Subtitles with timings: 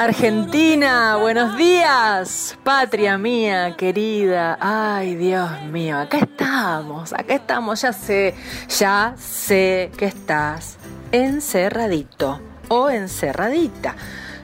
[0.00, 1.16] Argentina.
[1.16, 4.56] Buenos días, patria mía, querida.
[4.58, 7.82] Ay, Dios mío, acá estamos, acá estamos.
[7.82, 8.34] Ya sé,
[8.78, 10.78] ya sé que estás
[11.12, 13.94] encerradito o encerradita.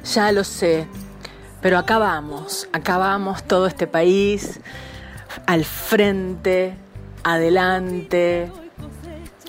[0.05, 0.87] Ya lo sé.
[1.63, 4.61] Pero acá vamos, acá vamos todo este país
[5.47, 6.77] al frente,
[7.25, 8.53] adelante,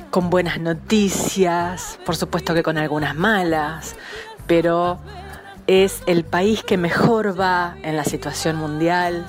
[0.10, 3.98] con buenas noticias, por supuesto que con algunas malas,
[4.48, 5.02] pero
[5.68, 9.26] es el país que mejor va en la situación mundial.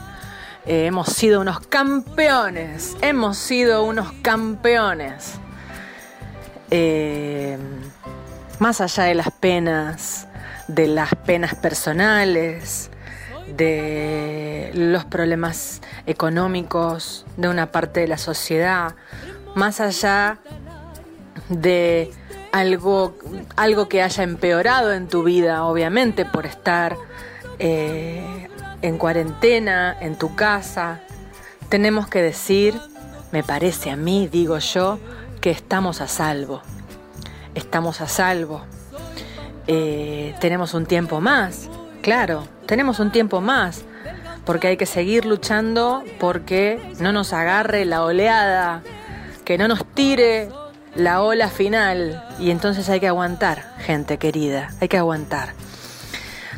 [0.67, 5.35] Eh, hemos sido unos campeones, hemos sido unos campeones.
[6.71, 7.59] Eh,
[8.61, 10.29] más allá de las penas,
[10.69, 12.91] de las penas personales,
[13.57, 18.95] de los problemas económicos de una parte de la sociedad,
[19.55, 20.39] más allá
[21.49, 22.13] de
[22.53, 23.15] algo,
[23.57, 26.97] algo que haya empeorado en tu vida, obviamente, por estar
[27.59, 28.49] eh,
[28.83, 31.01] en cuarentena, en tu casa,
[31.69, 32.75] tenemos que decir,
[33.33, 34.99] me parece a mí, digo yo,
[35.41, 36.63] que estamos a salvo.
[37.55, 38.63] Estamos a salvo.
[39.67, 41.69] Eh, tenemos un tiempo más,
[42.01, 43.83] claro, tenemos un tiempo más,
[44.47, 48.83] porque hay que seguir luchando porque no nos agarre la oleada,
[49.45, 50.49] que no nos tire
[50.99, 55.55] la ola final y entonces hay que aguantar, gente querida, hay que aguantar.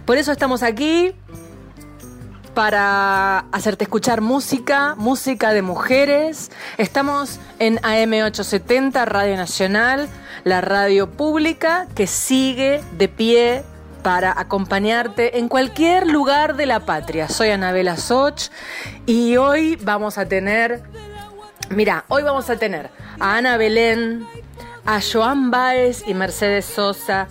[0.06, 1.12] Por eso estamos aquí
[2.54, 6.50] para hacerte escuchar música, música de mujeres.
[6.78, 10.08] Estamos en AM870 Radio Nacional,
[10.44, 13.62] la radio pública que sigue de pie
[14.02, 17.28] para acompañarte en cualquier lugar de la patria.
[17.28, 18.48] Soy Anabela Soch
[19.04, 20.82] y hoy vamos a tener,
[21.68, 22.90] mira, hoy vamos a tener
[23.20, 24.26] a Ana Belén,
[24.86, 27.28] a Joan Baez y Mercedes Sosa.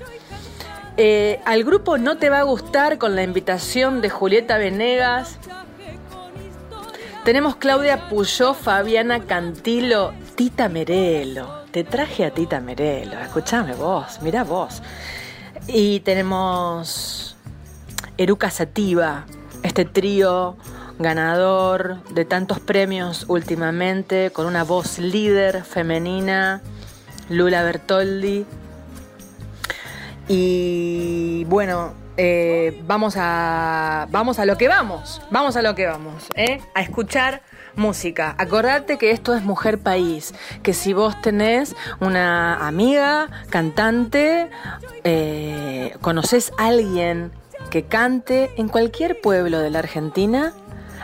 [0.97, 5.37] Eh, al grupo No Te Va a Gustar con la invitación de Julieta Venegas.
[7.25, 11.63] Tenemos Claudia Puyó, Fabiana Cantilo, Tita Merelo.
[11.71, 14.81] Te traje a Tita Merelo, escúchame vos, mira vos.
[15.67, 17.35] Y tenemos
[18.17, 19.25] Eruca Sativa,
[19.63, 20.57] este trío
[20.99, 26.61] ganador de tantos premios últimamente, con una voz líder femenina,
[27.29, 28.45] Lula Bertoldi.
[30.27, 36.27] Y bueno, eh, vamos, a, vamos a lo que vamos, vamos a lo que vamos,
[36.35, 36.61] ¿eh?
[36.75, 37.41] a escuchar
[37.75, 38.35] música.
[38.37, 44.49] Acordate que esto es Mujer País, que si vos tenés una amiga, cantante,
[45.05, 47.31] eh, conoces a alguien
[47.69, 50.53] que cante en cualquier pueblo de la Argentina,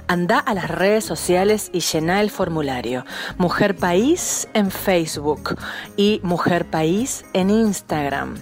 [0.07, 3.05] anda a las redes sociales y llena el formulario.
[3.38, 5.57] Mujer País en Facebook
[5.97, 8.35] y Mujer País en Instagram.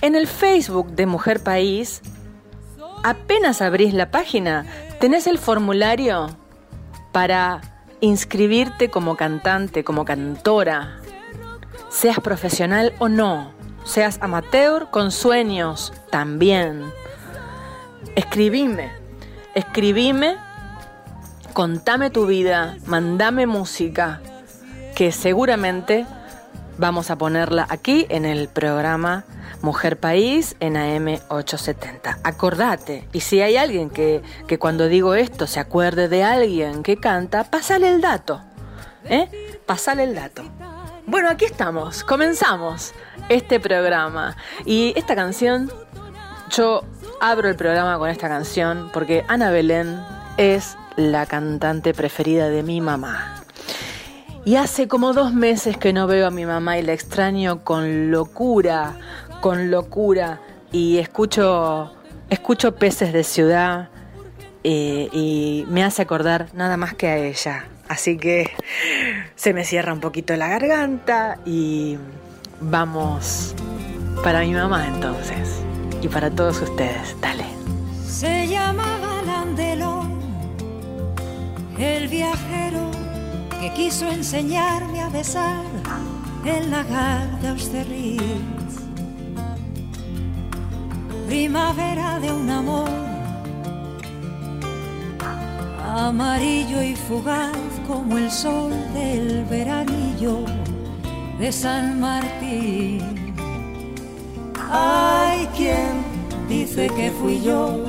[0.00, 2.02] En el Facebook de Mujer País,
[3.02, 4.66] apenas abrís la página,
[5.00, 6.28] tenés el formulario
[7.12, 7.60] para
[8.00, 11.00] inscribirte como cantante, como cantora,
[11.88, 13.52] seas profesional o no,
[13.84, 16.92] seas amateur con sueños también.
[18.14, 18.92] Escribime,
[19.54, 20.36] escribime,
[21.58, 24.20] contame tu vida, mandame música,
[24.94, 26.06] que seguramente
[26.76, 29.24] vamos a ponerla aquí en el programa
[29.60, 32.20] Mujer País en AM870.
[32.22, 36.96] Acordate, y si hay alguien que, que cuando digo esto se acuerde de alguien que
[36.96, 38.40] canta, pasale el dato.
[39.02, 39.58] ¿Eh?
[39.66, 40.44] Pasale el dato.
[41.06, 42.94] Bueno, aquí estamos, comenzamos
[43.28, 44.36] este programa.
[44.64, 45.72] Y esta canción,
[46.50, 46.84] yo
[47.20, 50.00] abro el programa con esta canción porque Ana Belén
[50.36, 53.44] es la cantante preferida de mi mamá.
[54.44, 58.10] Y hace como dos meses que no veo a mi mamá y la extraño con
[58.10, 58.94] locura,
[59.40, 60.40] con locura.
[60.72, 61.92] Y escucho,
[62.30, 63.90] escucho peces de ciudad
[64.64, 67.66] eh, y me hace acordar nada más que a ella.
[67.88, 68.50] Así que
[69.36, 71.96] se me cierra un poquito la garganta y
[72.60, 73.54] vamos
[74.24, 75.60] para mi mamá entonces.
[76.02, 77.44] Y para todos ustedes, dale.
[78.04, 78.97] Se Landelón,
[81.78, 82.90] el viajero
[83.60, 85.64] que quiso enseñarme a besar
[86.44, 88.58] el lagar de Austerlitz.
[91.26, 92.88] primavera de un amor
[95.84, 100.44] amarillo y fugaz como el sol del veranillo
[101.38, 103.02] de San Martín.
[104.70, 106.02] Hay quien
[106.48, 107.84] dice que fui yo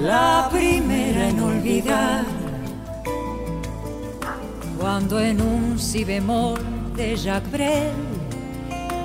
[0.00, 2.24] la primera en olvidar
[4.78, 6.58] cuando en un si bemol
[6.96, 7.92] de Jacques Brel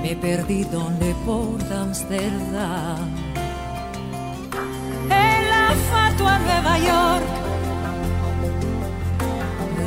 [0.01, 3.09] me perdí donde por Amsterdam.
[5.09, 7.25] En la fatua Nueva York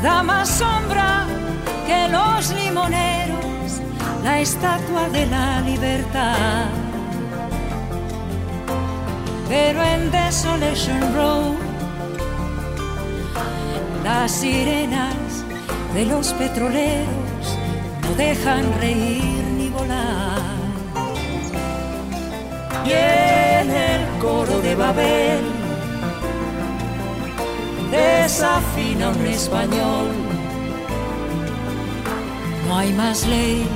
[0.02, 1.26] da más sombra
[1.87, 3.81] que los limoneros
[4.22, 6.88] la estatua de la libertad.
[9.49, 11.55] Pero en Desolation Road
[14.05, 15.15] las sirenas
[15.95, 17.45] de los petroleros
[18.03, 20.39] no dejan reír ni volar.
[22.85, 25.41] Y en el coro de Babel
[27.91, 30.09] desafina un español.
[32.67, 33.67] No hay más ley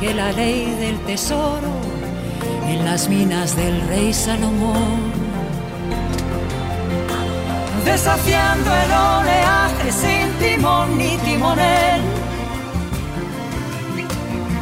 [0.00, 1.72] que la ley del tesoro
[2.68, 5.05] en las minas del rey Salomón.
[7.86, 12.02] Desafiando el oleaje sin timón ni timonel.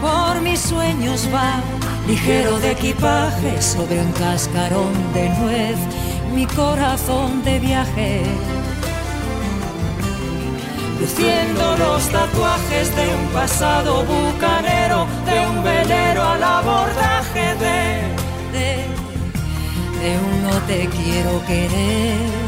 [0.01, 1.61] Por mis sueños va
[2.07, 5.79] ligero de equipaje sobre un cascarón de nuez,
[6.33, 8.23] mi corazón de viaje
[11.05, 17.79] luciendo los tatuajes de un pasado bucanero, de un velero al abordaje de,
[18.57, 18.69] de,
[20.01, 22.44] de un no te quiero querer.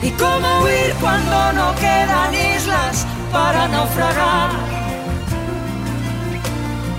[0.00, 4.50] ¿Y cómo huir cuando no quedan islas para naufragar?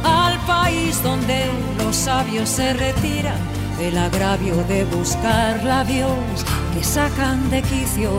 [0.04, 1.46] Al país donde
[1.78, 3.40] los sabios se retiran
[3.78, 6.10] del agravio de buscar labios
[6.74, 8.12] que sacan de quicio.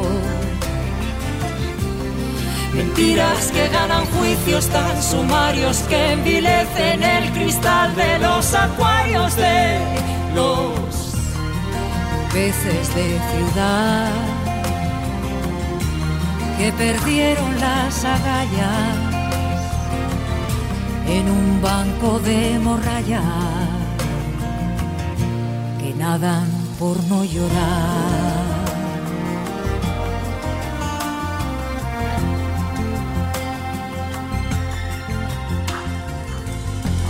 [2.72, 9.78] Mentiras que ganan juicios tan sumarios que envilecen el cristal de los acuarios de
[10.34, 11.14] los
[12.32, 14.29] peces de ciudad
[16.60, 18.96] que perdieron las agallas
[21.08, 23.22] en un banco de morralla
[25.78, 26.48] que nadan
[26.78, 28.50] por no llorar.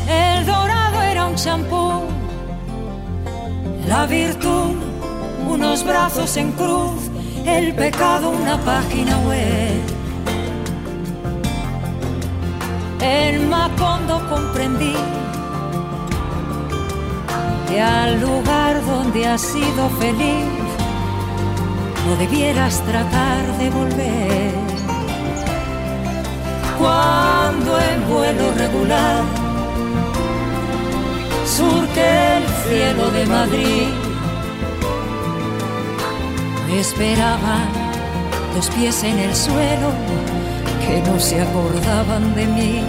[0.08, 2.05] El dorado era un champú,
[3.88, 4.91] la virtud
[5.49, 7.09] unos brazos en cruz,
[7.58, 9.81] el pecado una página web.
[13.00, 14.97] En Macondo comprendí
[17.69, 20.70] que al lugar donde has sido feliz
[22.06, 24.52] no debieras tratar de volver.
[26.79, 29.23] Cuando en vuelo regular
[31.44, 34.00] surque el cielo de Madrid,
[36.78, 37.69] esperaban
[38.55, 39.90] dos pies en el suelo
[40.87, 42.82] que no se acordaban de mí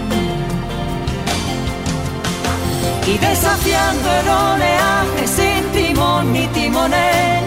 [3.08, 7.44] y desafiando el oleaje sin timón ni timonel.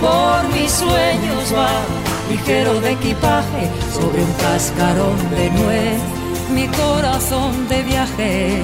[0.00, 1.70] Por mis sueños va
[2.30, 6.00] ligero de equipaje sobre un cascarón de nuez,
[6.54, 8.62] mi corazón de viaje.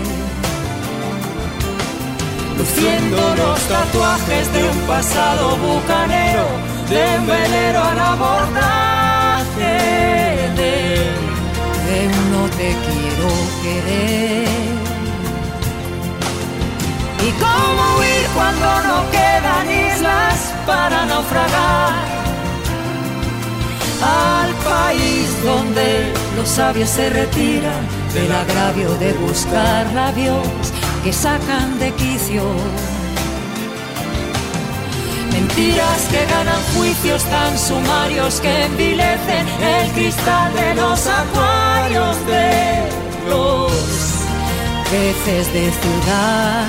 [2.57, 6.47] Luciendo los tatuajes de un pasado bucanero,
[6.89, 9.75] de un velero al abordaje
[10.57, 10.75] de,
[11.87, 13.29] de un no te quiero
[13.63, 14.49] querer.
[17.27, 22.15] ¿Y cómo huir cuando no quedan islas para naufragar?
[24.01, 30.47] Al país donde los sabios se retiran del agravio de buscar labios
[31.05, 32.43] que sacan de quicio.
[35.33, 42.89] Mentiras que ganan juicios tan sumarios que envilecen el cristal de los acuarios de
[43.29, 43.73] los
[44.91, 46.67] peces de ciudad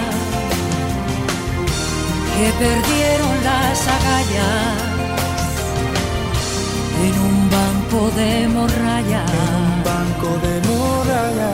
[2.35, 4.95] que perdieron las agallas
[7.05, 9.23] en un banco de morralla,
[9.85, 11.53] banco de morralla,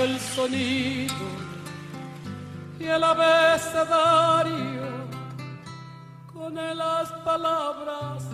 [0.00, 1.14] el sonido
[2.80, 4.82] y el abecedario
[6.32, 8.24] con las palabras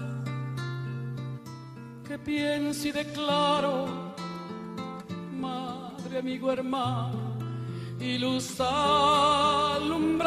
[2.07, 3.87] que pienso y declaro,
[5.38, 7.37] madre, amigo, hermano,
[8.00, 10.23] y luz alumbrando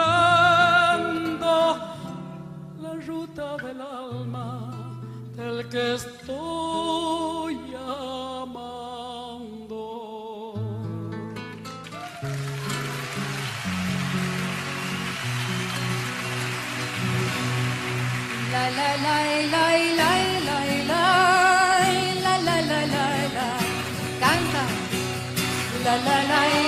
[2.80, 4.72] la ruta del alma
[5.36, 7.71] del que estoy
[19.04, 19.18] la
[25.84, 26.61] la la la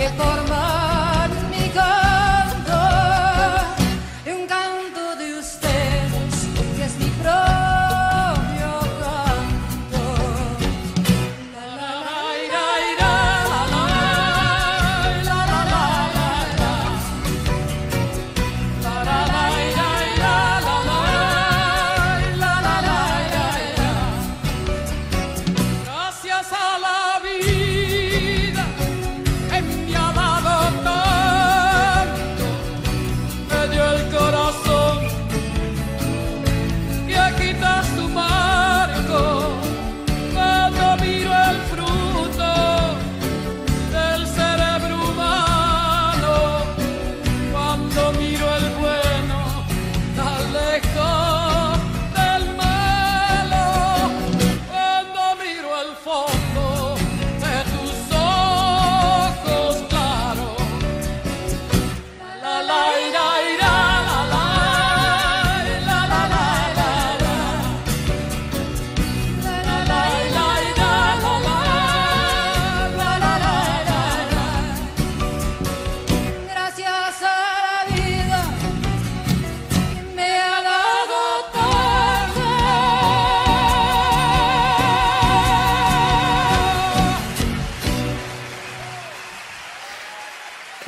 [0.00, 0.49] que por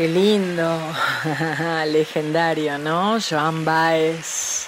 [0.02, 0.80] Qué lindo,
[1.86, 3.18] legendario, ¿no?
[3.20, 4.66] Joan Baez,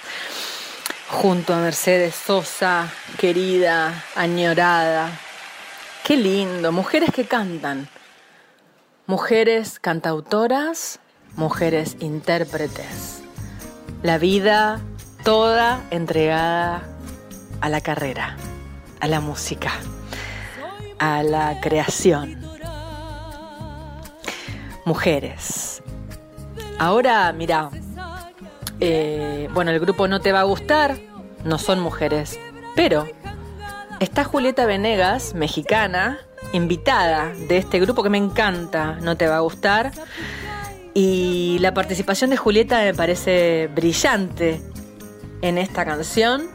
[1.09, 5.09] junto a Mercedes Sosa, querida, añorada.
[6.05, 7.89] Qué lindo, mujeres que cantan,
[9.07, 11.01] mujeres cantautoras,
[11.35, 13.21] mujeres intérpretes.
[14.03, 14.79] La vida
[15.25, 16.81] toda entregada
[17.59, 18.37] a la carrera,
[19.01, 19.73] a la música,
[20.97, 22.44] a la creación
[24.85, 25.83] mujeres.
[26.79, 27.69] Ahora, mira,
[28.79, 30.97] eh, bueno, el grupo no te va a gustar,
[31.43, 32.39] no son mujeres,
[32.75, 33.07] pero
[33.99, 36.19] está Julieta Venegas, mexicana,
[36.53, 39.91] invitada de este grupo que me encanta, no te va a gustar.
[40.93, 44.61] Y la participación de Julieta me parece brillante
[45.41, 46.47] en esta canción.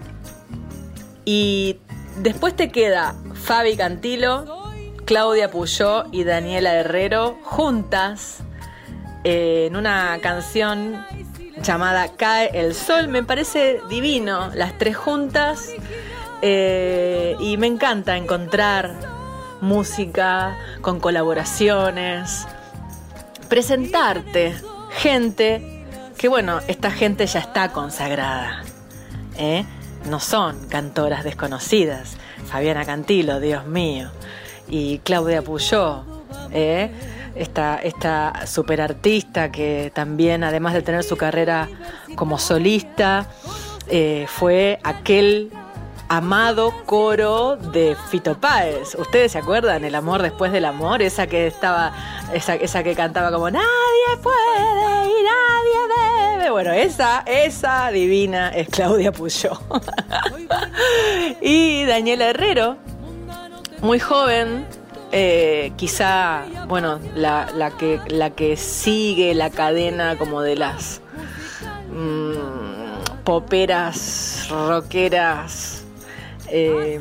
[1.24, 1.78] Y
[2.18, 4.69] después te queda Fabi Cantilo,
[5.10, 8.44] Claudia Puyó y Daniela Herrero juntas
[9.24, 11.04] eh, en una canción
[11.60, 13.08] llamada Cae el Sol.
[13.08, 15.68] Me parece divino, las tres juntas.
[16.42, 18.94] eh, y me encanta encontrar
[19.60, 22.46] música con colaboraciones,
[23.48, 24.54] presentarte
[24.92, 25.84] gente
[26.18, 28.62] que, bueno, esta gente ya está consagrada.
[29.36, 29.64] ¿eh?
[30.08, 32.16] No son cantoras desconocidas.
[32.46, 34.12] Fabiana Cantilo, Dios mío
[34.70, 36.04] y Claudia Puyó,
[36.52, 36.90] ¿eh?
[37.34, 41.68] esta, esta super artista que también, además de tener su carrera
[42.14, 43.26] como solista,
[43.88, 45.50] eh, fue aquel
[46.08, 48.94] amado coro de Fito Páez.
[48.96, 49.84] ¿Ustedes se acuerdan?
[49.84, 51.92] El amor después del amor, esa que estaba,
[52.32, 53.64] esa, esa que cantaba como nadie
[54.22, 56.50] puede y nadie debe.
[56.50, 59.52] Bueno, esa, esa divina es Claudia Puyó.
[61.40, 62.76] y Daniela Herrero,
[63.82, 64.66] muy joven,
[65.12, 71.00] eh, quizá, bueno, la, que, sigue la cadena como de las
[71.92, 75.84] mm, poperas, rockeras,
[76.48, 77.00] eh,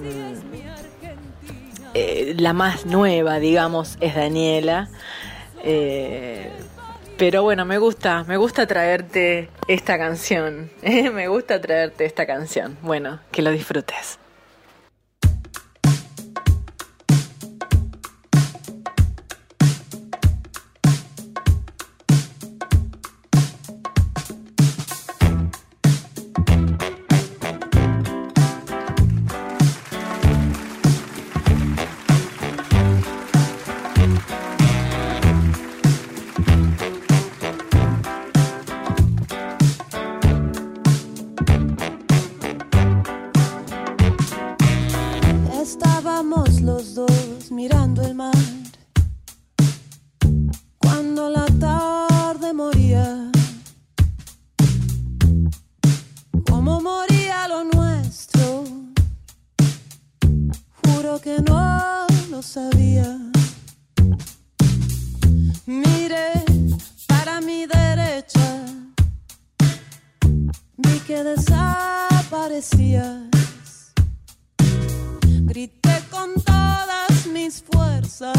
[1.93, 4.89] eh, la más nueva, digamos, es Daniela.
[5.63, 6.51] Eh,
[7.17, 10.69] pero bueno, me gusta, me gusta traerte esta canción.
[10.81, 12.77] Me gusta traerte esta canción.
[12.81, 14.18] Bueno, que lo disfrutes.
[65.69, 66.33] Miré
[67.05, 68.65] para mi derecha,
[70.77, 73.29] vi que desaparecías.
[75.43, 78.33] Grité con todas mis fuerzas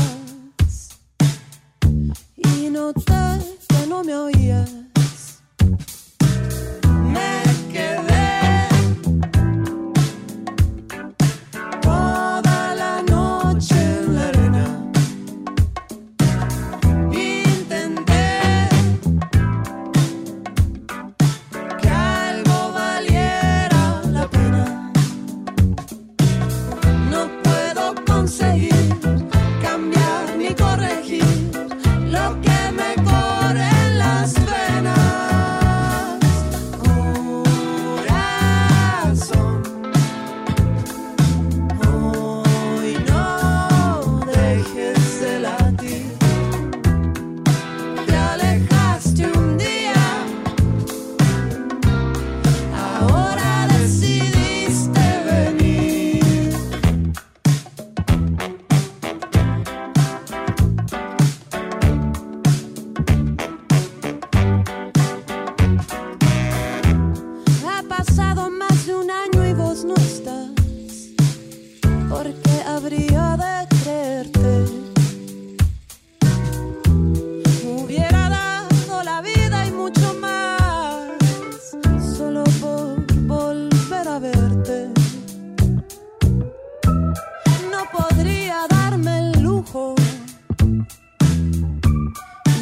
[2.34, 3.38] y noté
[3.68, 4.89] que no me oías.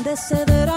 [0.09, 0.68] de ceder.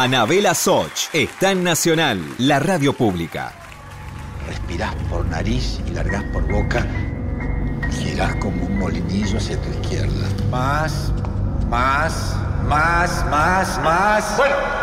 [0.00, 3.52] Anabela Soch está en Nacional, la radio pública.
[4.46, 6.86] Respirás por nariz y largás por boca.
[7.90, 10.28] Girás como un molinillo hacia tu izquierda.
[10.52, 11.12] Más,
[11.68, 12.36] más,
[12.68, 14.36] más, más, más.
[14.36, 14.77] Bueno.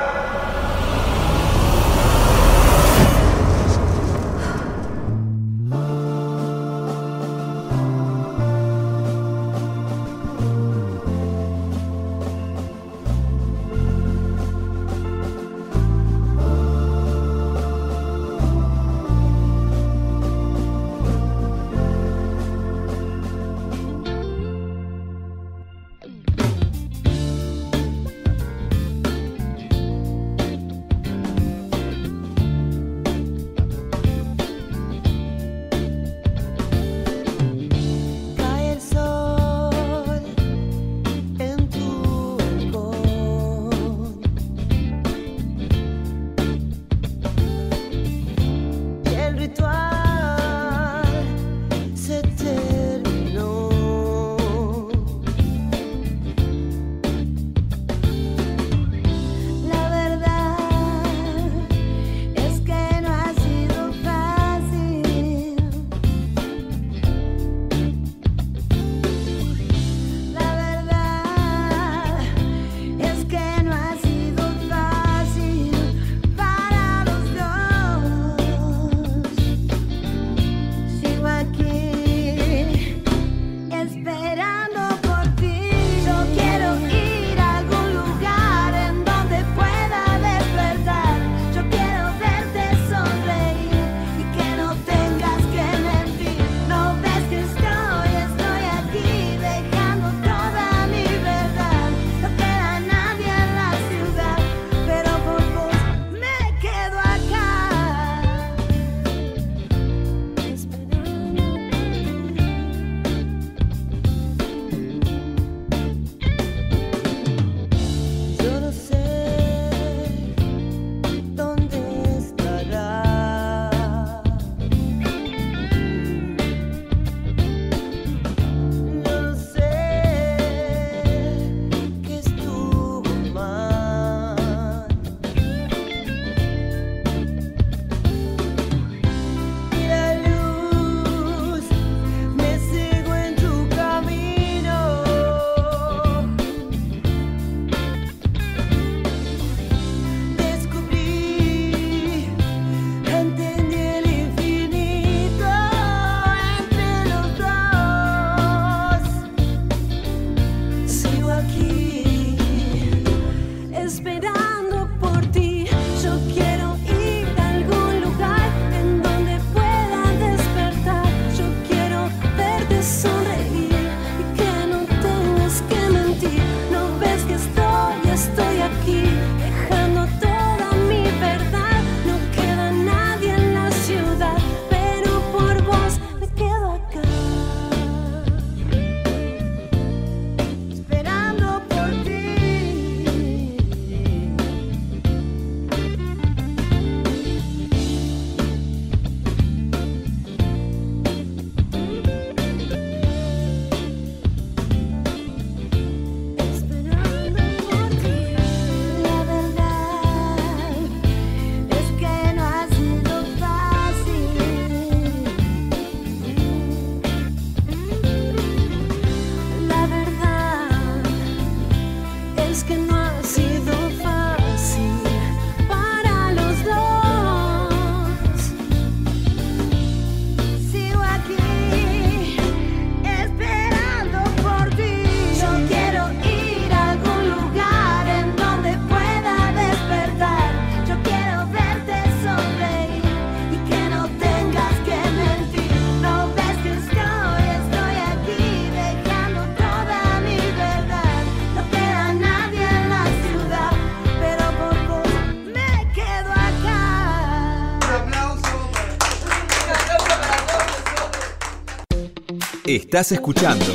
[262.96, 263.66] Estás escuchando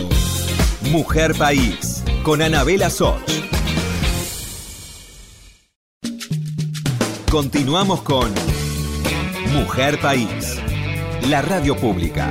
[0.93, 3.21] Mujer País con Anabela Soch.
[7.31, 8.33] Continuamos con
[9.53, 10.57] Mujer País,
[11.29, 12.31] la radio pública.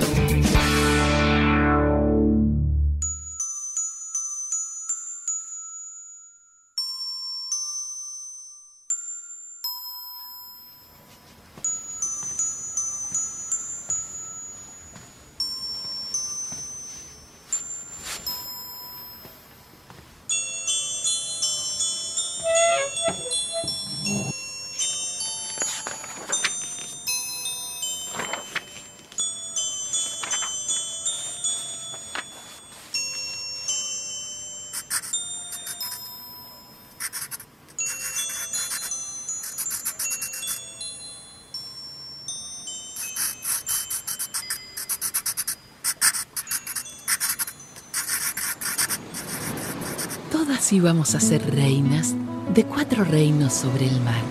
[50.50, 52.16] Todas íbamos a ser reinas
[52.56, 54.24] de cuatro reinos sobre el mar.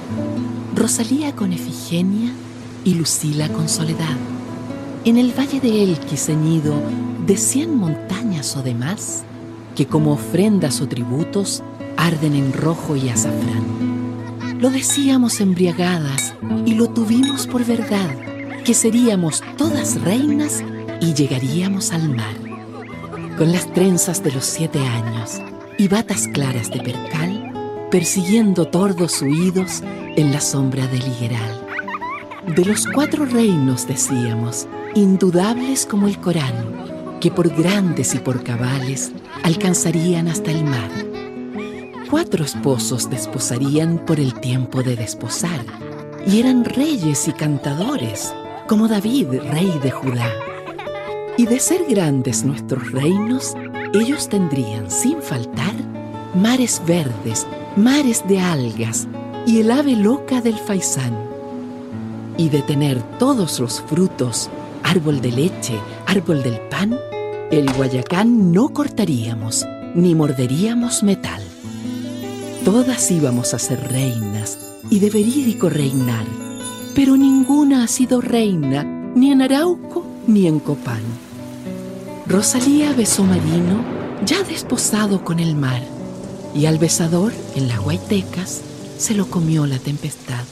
[0.74, 2.32] Rosalía con Efigenia
[2.82, 4.16] y Lucila con Soledad.
[5.04, 6.74] En el valle de Elqui ceñido
[7.24, 9.22] de cien montañas o demás,
[9.76, 11.62] que como ofrendas o tributos
[11.96, 14.58] arden en rojo y azafrán.
[14.60, 16.34] Lo decíamos embriagadas
[16.66, 18.10] y lo tuvimos por verdad,
[18.64, 20.64] que seríamos todas reinas
[21.00, 22.34] y llegaríamos al mar.
[23.38, 25.40] Con las trenzas de los siete años
[25.78, 29.82] y batas claras de percal, persiguiendo tordos huidos
[30.16, 31.66] en la sombra del higueral.
[32.54, 39.12] De los cuatro reinos decíamos, indudables como el Corán, que por grandes y por cabales
[39.44, 40.90] alcanzarían hasta el mar.
[42.10, 45.64] Cuatro esposos desposarían por el tiempo de desposar,
[46.26, 48.34] y eran reyes y cantadores,
[48.66, 50.32] como David, rey de Judá.
[51.36, 53.54] Y de ser grandes nuestros reinos,
[53.94, 55.74] ellos tendrían sin faltar
[56.34, 57.46] mares verdes,
[57.76, 59.08] mares de algas
[59.46, 61.16] y el ave loca del faisán.
[62.36, 64.50] Y de tener todos los frutos,
[64.82, 65.74] árbol de leche,
[66.06, 66.96] árbol del pan,
[67.50, 71.42] el guayacán no cortaríamos, ni morderíamos metal.
[72.64, 74.58] Todas íbamos a ser reinas
[74.90, 76.26] y de verídico reinar,
[76.94, 81.27] pero ninguna ha sido reina ni en Arauco ni en Copán.
[82.28, 83.82] Rosalía besó Marino,
[84.26, 85.80] ya desposado con el mar,
[86.54, 88.60] y al besador, en las guaitecas,
[88.98, 90.44] se lo comió la tempestad.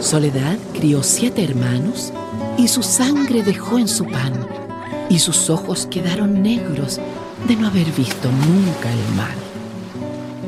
[0.00, 2.10] Soledad crió siete hermanos,
[2.56, 4.32] y su sangre dejó en su pan,
[5.10, 6.98] y sus ojos quedaron negros
[7.46, 9.34] de no haber visto nunca el mar.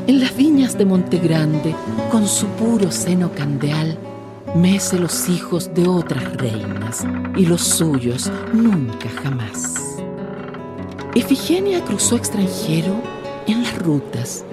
[0.07, 1.77] En las viñas de Montegrande,
[2.11, 3.99] con su puro seno candeal,
[4.57, 7.05] mece los hijos de otras reinas,
[7.37, 9.94] y los suyos nunca jamás.
[11.15, 13.01] Efigenia cruzó extranjero
[13.47, 14.45] en las rutas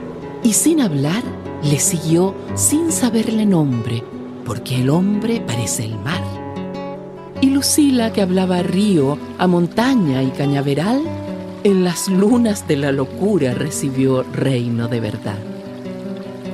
[0.43, 1.23] y sin hablar
[1.63, 4.03] le siguió sin saberle nombre,
[4.45, 6.21] porque el hombre parece el mar.
[7.41, 11.01] Y Lucila, que hablaba río, a montaña y cañaveral,
[11.63, 15.37] En las lunas de la locura recibió reino de verdad.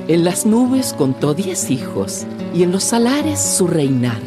[0.06, 4.20] En las nubes contó diez hijos y en los salares su reinar.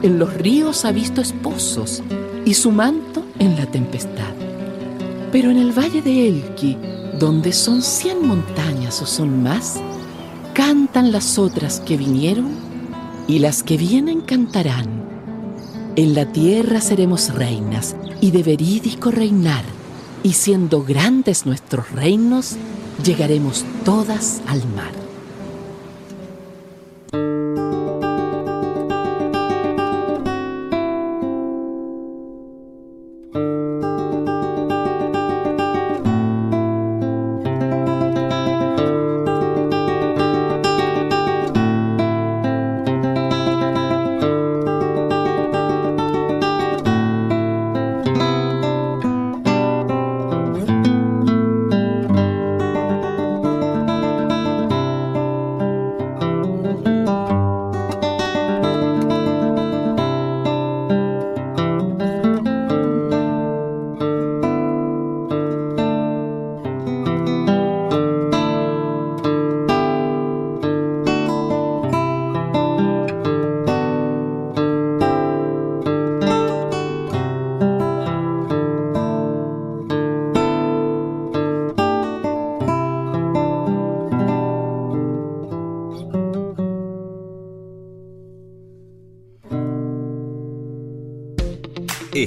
[0.00, 2.02] En los ríos ha visto esposos
[2.46, 4.43] y su manto en la tempestad.
[5.34, 6.76] Pero en el valle de Elqui,
[7.18, 9.80] donde son cien montañas o son más,
[10.52, 12.50] cantan las otras que vinieron
[13.26, 14.86] y las que vienen cantarán.
[15.96, 19.64] En la tierra seremos reinas y de verídico reinar,
[20.22, 22.54] y siendo grandes nuestros reinos,
[23.02, 25.03] llegaremos todas al mar.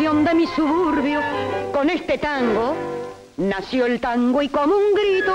[0.00, 1.20] De mi suburbio.
[1.74, 2.74] Con este tango
[3.36, 5.34] nació el tango y como un grito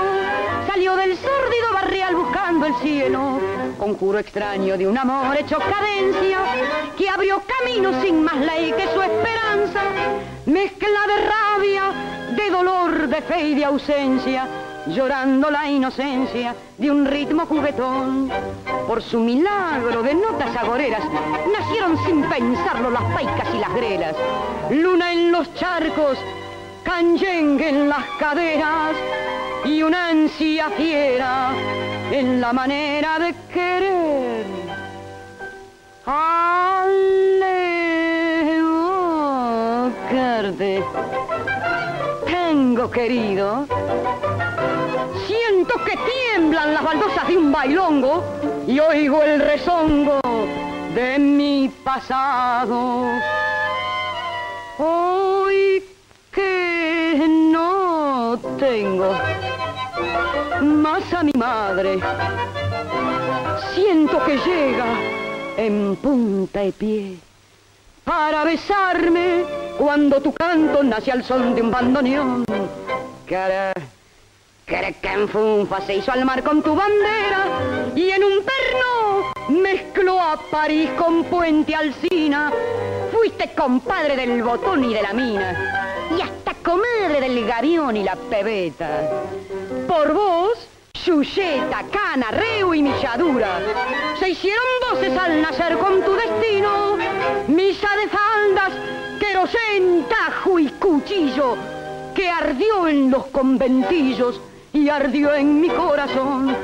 [0.66, 3.38] salió del sórdido barrial buscando el cielo.
[3.78, 6.38] Conjuro extraño de un amor hecho cadencia
[6.98, 9.82] que abrió camino sin más ley que su esperanza.
[10.46, 11.82] Mezcla de rabia,
[12.34, 14.48] de dolor, de fe y de ausencia
[14.88, 18.30] llorando la inocencia de un ritmo juguetón.
[18.86, 21.02] Por su milagro de notas agoreras,
[21.52, 24.14] nacieron sin pensarlo las paicas y las grelas.
[24.70, 26.18] Luna en los charcos,
[26.84, 28.96] canyengue en las caderas
[29.64, 31.50] y una ansia fiera
[32.10, 34.46] en la manera de querer.
[40.06, 40.84] Alevocarte.
[42.26, 43.66] Tengo querido
[45.56, 48.22] Siento que tiemblan las baldosas de un bailongo
[48.66, 50.20] y oigo el rezongo
[50.94, 53.06] de mi pasado.
[54.76, 55.82] Hoy
[56.30, 59.14] que no tengo
[60.60, 62.00] más a mi madre,
[63.74, 64.84] siento que llega
[65.56, 67.16] en punta de pie
[68.04, 69.44] para besarme
[69.78, 72.44] cuando tu canto nace al son de un bandoneón.
[75.28, 80.90] Funfa se hizo al mar con tu bandera y en un perno mezcló a París
[80.98, 82.52] con Puente Alsina.
[83.12, 88.16] Fuiste compadre del botón y de la mina y hasta comadre del gavión y la
[88.16, 89.22] pebeta.
[89.86, 93.60] Por vos, Chuyeta, Cana, Reu y Milladura
[94.18, 96.96] se hicieron voces al nacer con tu destino.
[97.46, 98.72] Misa de faldas,
[99.20, 101.56] querosén, tajo y cuchillo
[102.16, 104.40] que ardió en los conventillos
[104.76, 106.54] y ardió en mi corazón.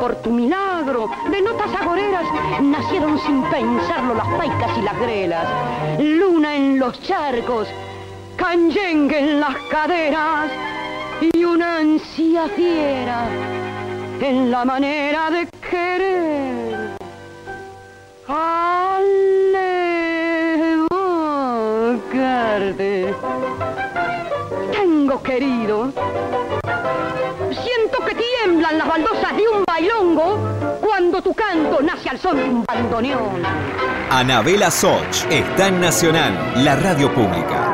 [0.00, 2.24] Por tu milagro de notas agoreras
[2.60, 5.46] nacieron sin pensarlo las paicas y las grelas.
[6.00, 7.68] Luna en los charcos,
[8.36, 10.50] canyengue en las caderas
[11.20, 13.28] y una ansia fiera
[14.20, 16.90] en la manera de querer.
[22.18, 23.14] Alevocarte.
[24.72, 25.92] Tengo querido
[27.50, 30.38] Siento que tiemblan las baldosas de un bailongo
[30.80, 33.42] cuando tu canto nace al son de un bandoneón.
[34.10, 37.69] Anabela Soch está en Nacional, la radio pública.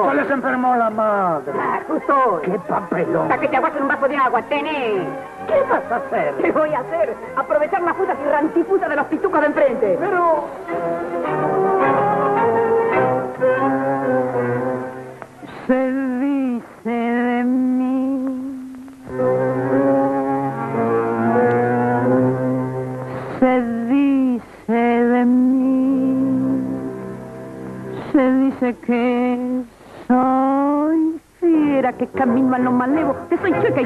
[0.00, 0.10] Bontempo?
[0.10, 1.52] Se les enfermó la madre.
[1.56, 2.40] Ah, justo.
[2.44, 3.22] ¡Qué papelón!
[3.22, 5.06] Hasta que te aguasen un vaso de agua, tené.
[5.46, 6.34] ¿Qué vas a hacer?
[6.36, 7.14] ¿Qué voy a hacer?
[7.36, 9.98] Aprovechar las putas y rantiputas de los pitucos de enfrente.
[10.00, 11.69] Pero...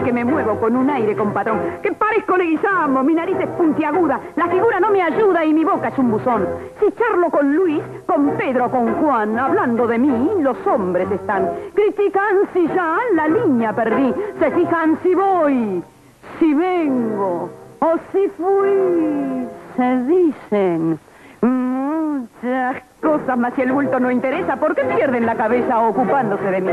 [0.03, 4.47] que me muevo con un aire compadrón, que parezco leguizamo, mi nariz es puntiaguda, la
[4.49, 6.47] figura no me ayuda y mi boca es un buzón.
[6.80, 11.49] Si charlo con Luis, con Pedro, con Juan, hablando de mí, los hombres están.
[11.74, 15.82] Critican si ya la línea perdí, se fijan si voy,
[16.38, 20.99] si vengo o si fui, se dicen
[21.42, 26.61] muchas cosas, mas si el bulto no interesa, ¿por qué pierden la cabeza ocupándose de
[26.61, 26.72] mí?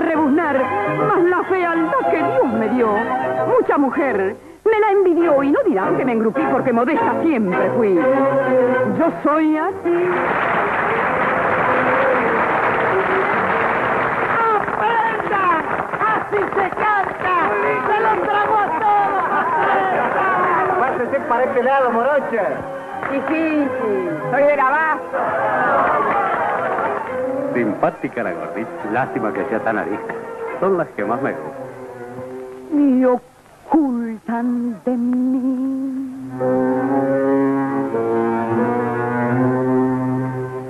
[0.00, 0.56] rebuznar,
[1.08, 2.88] mas la fealdad que Dios me dio,
[3.58, 7.94] mucha mujer me la envidió y no dirán que me engrupí porque modesta siempre fui.
[7.94, 10.08] Yo soy así.
[14.56, 15.62] ¡Aprenda!
[16.14, 17.34] ¡Así se canta!
[17.86, 19.28] ¡Se los tragó a todos!
[20.80, 22.44] Pásese para este lado, morocha.
[23.10, 23.68] Difícil,
[24.30, 25.18] soy de Abasto.
[27.60, 28.70] Simpática la gordita.
[28.90, 30.14] Lástima que sea tan arisca.
[30.60, 31.60] Son las que más me gustan.
[32.72, 36.30] Y ocultan de mí.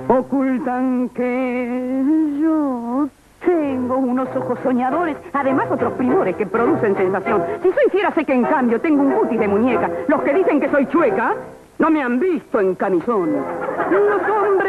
[0.09, 2.03] Ocultan que
[2.41, 3.07] yo
[3.45, 7.41] tengo unos ojos soñadores, además otros primores que producen sensación.
[7.63, 9.89] Si soy fiera sé que en cambio tengo un cutis de muñeca.
[10.09, 11.35] Los que dicen que soy chueca
[11.79, 13.29] no me han visto en camisón.
[13.89, 14.21] Los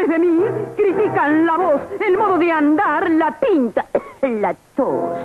[0.07, 0.43] de mí
[0.75, 3.85] critican la voz, el modo de andar, la pinta,
[4.21, 5.17] la tos.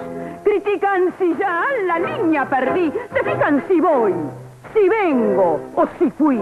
[0.45, 4.15] Critican si ya la línea perdí, se fijan si voy,
[4.73, 6.41] si vengo o si fui.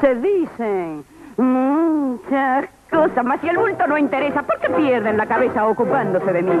[0.00, 1.04] Se dicen
[1.36, 6.42] muchas cosas, mas si el bulto no interesa, ¿por qué pierden la cabeza ocupándose de
[6.42, 6.60] mí?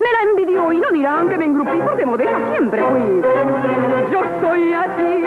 [0.00, 3.22] me la envidió y no dirán que me engrupí porque modesta siempre fui.
[4.10, 5.24] Yo soy así.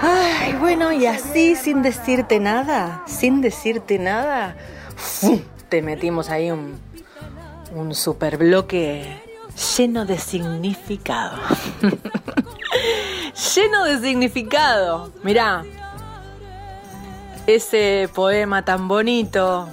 [0.00, 4.54] Ay, bueno, y así sin decirte nada, sin decirte nada,
[5.68, 6.78] te metimos ahí un,
[7.74, 9.22] un super bloque
[9.76, 11.38] lleno de significado.
[13.56, 15.10] lleno de significado.
[15.24, 15.64] Mirá,
[17.46, 19.68] ese poema tan bonito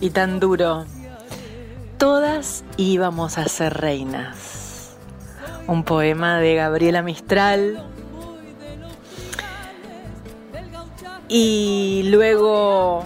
[0.00, 0.84] y tan duro.
[1.98, 4.96] Todas íbamos a ser reinas.
[5.66, 7.82] Un poema de Gabriela Mistral.
[11.28, 13.02] Y luego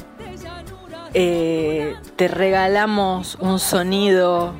[1.15, 4.53] eh, te regalamos un sonido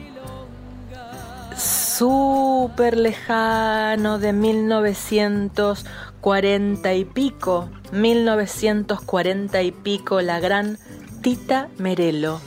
[1.57, 10.79] súper lejano de 1940 y pico, 1940 y pico, la gran
[11.23, 12.41] Tita Merelo.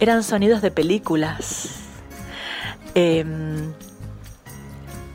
[0.00, 1.68] Eran sonidos de películas.
[2.94, 3.72] Em,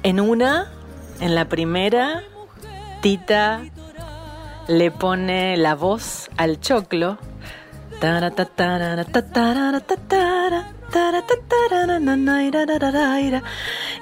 [0.03, 0.71] en una,
[1.19, 2.21] en la primera,
[3.01, 3.63] Tita
[4.67, 7.17] le pone la voz al choclo.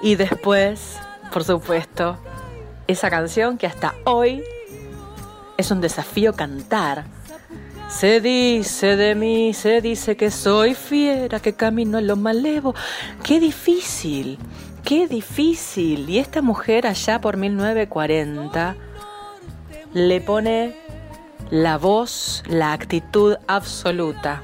[0.02, 1.00] Y después,
[1.32, 2.18] por supuesto,
[2.88, 4.44] esa canción que hasta hoy
[5.58, 7.14] es un desafío cantar.
[7.88, 12.74] Se dice de mí, se dice que soy fiera, que camino en lo malevo.
[13.24, 14.38] Qué difícil,
[14.84, 16.10] qué difícil.
[16.10, 18.76] Y esta mujer allá por 1940
[19.94, 20.76] le pone
[21.50, 24.42] la voz, la actitud absoluta.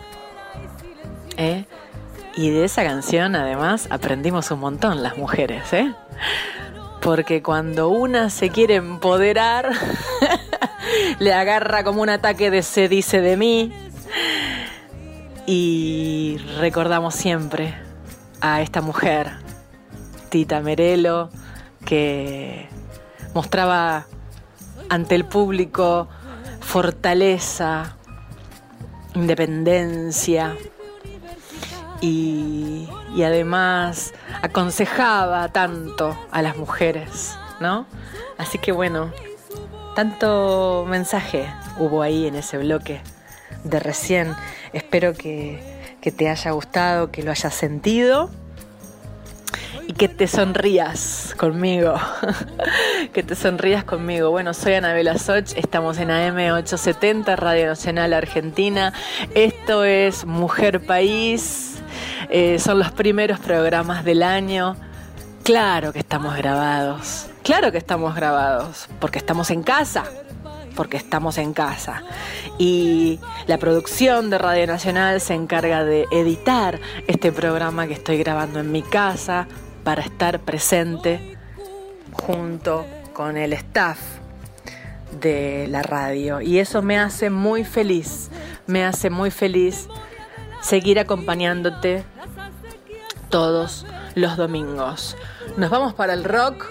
[1.38, 1.66] ¿Eh?
[2.36, 5.94] Y de esa canción además aprendimos un montón las mujeres, ¿eh?
[7.02, 9.72] Porque cuando una se quiere empoderar,
[11.22, 13.72] le agarra como un ataque de se dice de mí.
[15.46, 17.76] Y recordamos siempre
[18.42, 19.32] a esta mujer,
[20.30, 21.30] Tita Merelo,
[21.86, 22.68] que
[23.36, 24.08] mostraba
[24.90, 26.10] ante el público
[26.60, 27.98] fortaleza,
[29.14, 30.58] independencia
[32.02, 37.86] y, y además aconsejaba tanto a las mujeres, ¿no?
[38.40, 39.12] Así que bueno,
[39.96, 43.02] tanto mensaje hubo ahí en ese bloque
[43.64, 44.36] de recién.
[44.74, 45.60] Espero que,
[46.02, 48.30] que te haya gustado, que lo hayas sentido
[49.88, 51.96] y que te sonrías conmigo.
[53.14, 54.30] que te sonrías conmigo.
[54.30, 58.94] Bueno, soy Anabela Soch, estamos en AM870, Radio Nacional Argentina.
[59.36, 61.76] Esto es Mujer País.
[62.30, 64.76] Eh, son los primeros programas del año.
[65.44, 67.28] Claro que estamos grabados.
[67.44, 68.88] Claro que estamos grabados.
[69.00, 70.04] Porque estamos en casa.
[70.76, 72.04] Porque estamos en casa.
[72.60, 78.60] Y la producción de Radio Nacional se encarga de editar este programa que estoy grabando
[78.60, 79.48] en mi casa
[79.84, 81.38] para estar presente
[82.14, 84.00] junto con el staff
[85.20, 86.40] de la radio.
[86.40, 88.30] Y eso me hace muy feliz,
[88.68, 89.88] me hace muy feliz
[90.62, 92.04] seguir acompañándote
[93.30, 93.86] todos
[94.16, 95.18] los domingos.
[95.58, 96.66] Nos vamos para el rock.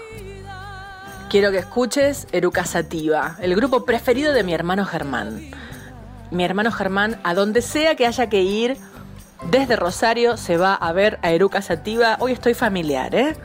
[1.29, 5.51] Quiero que escuches Eruca Sativa, el grupo preferido de mi hermano Germán.
[6.29, 8.77] Mi hermano Germán, a donde sea que haya que ir,
[9.49, 12.17] desde Rosario se va a ver a Eruca Sativa.
[12.19, 13.35] Hoy estoy familiar, ¿eh?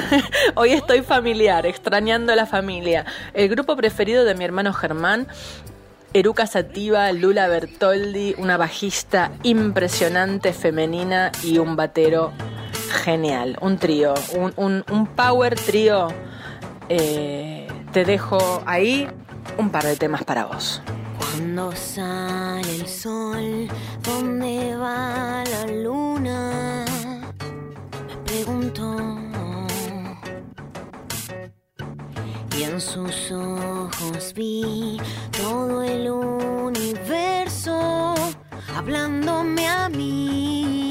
[0.54, 3.04] Hoy estoy familiar, extrañando a la familia.
[3.34, 5.26] El grupo preferido de mi hermano Germán,
[6.14, 12.32] Eruca Sativa, Lula Bertoldi, una bajista impresionante femenina y un batero
[12.92, 13.56] genial.
[13.60, 16.08] Un trío, un, un- un power trío.
[16.88, 19.08] Eh, te dejo ahí
[19.58, 20.82] un par de temas para vos.
[21.18, 23.68] Cuando sale el sol,
[24.02, 26.84] ¿dónde va la luna?
[28.08, 28.96] Me pregunto.
[32.58, 34.98] Y en sus ojos vi
[35.40, 38.14] todo el universo
[38.76, 40.81] hablándome a mí.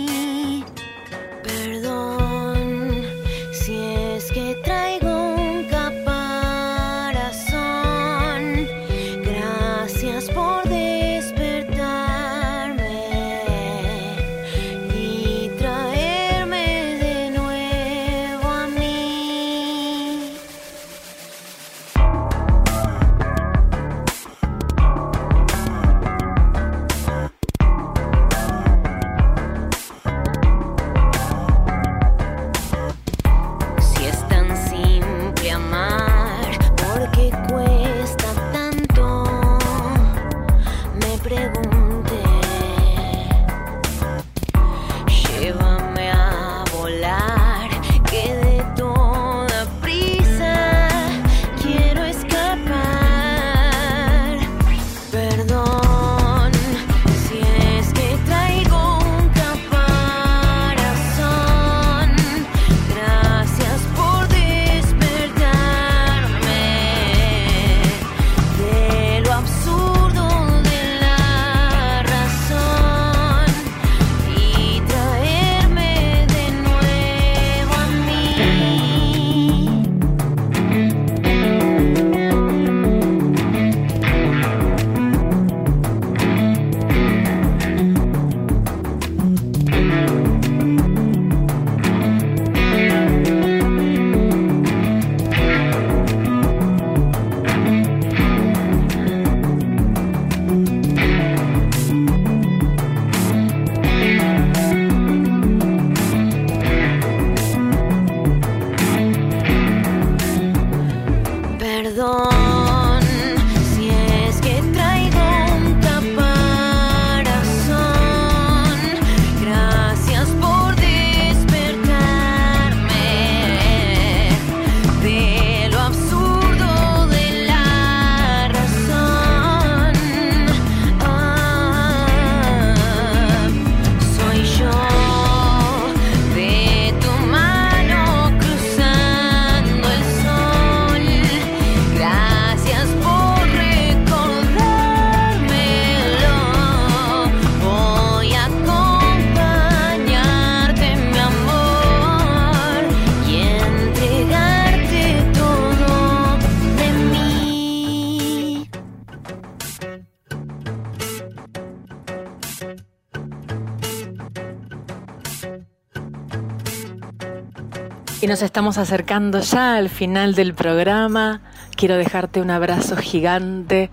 [168.22, 171.42] Y nos estamos acercando ya al final del programa.
[171.76, 173.90] Quiero dejarte un abrazo gigante.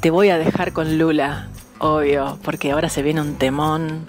[0.00, 1.48] Te voy a dejar con Lula,
[1.78, 4.06] obvio, porque ahora se viene un temón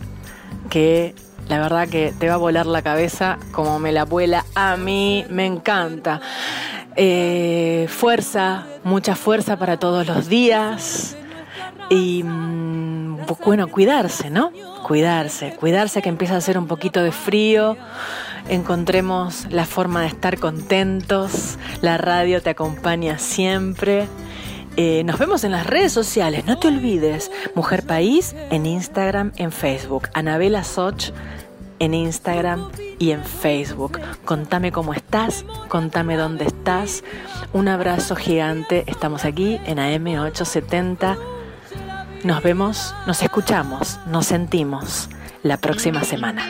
[0.69, 1.15] que
[1.49, 5.25] la verdad que te va a volar la cabeza como me la vuela a mí.
[5.29, 6.21] Me encanta.
[6.95, 11.17] Eh, fuerza, mucha fuerza para todos los días.
[11.89, 14.53] Y mm, bueno, cuidarse, ¿no?
[14.87, 17.75] Cuidarse, cuidarse que empieza a hacer un poquito de frío.
[18.49, 21.57] Encontremos la forma de estar contentos.
[21.81, 24.07] La radio te acompaña siempre.
[24.77, 27.31] Eh, nos vemos en las redes sociales, no te olvides.
[27.55, 30.09] Mujer País en Instagram, en Facebook.
[30.13, 31.11] Anabela Soch
[31.81, 32.69] en Instagram
[32.99, 33.99] y en Facebook.
[34.23, 37.03] Contame cómo estás, contame dónde estás.
[37.53, 38.83] Un abrazo gigante.
[38.85, 41.17] Estamos aquí en AM870.
[42.23, 45.09] Nos vemos, nos escuchamos, nos sentimos
[45.41, 46.45] la próxima semana.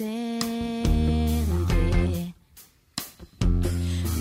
[0.00, 0.40] Presente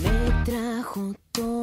[0.03, 1.59] me trajo todo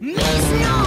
[0.00, 0.77] Mis noches no